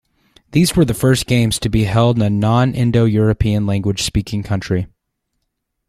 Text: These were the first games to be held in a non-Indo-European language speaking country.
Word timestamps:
These 0.53 0.75
were 0.75 0.83
the 0.83 0.95
first 0.95 1.27
games 1.27 1.59
to 1.59 1.69
be 1.69 1.83
held 1.83 2.15
in 2.15 2.23
a 2.23 2.29
non-Indo-European 2.31 3.67
language 3.67 4.01
speaking 4.01 4.41
country. 4.41 4.87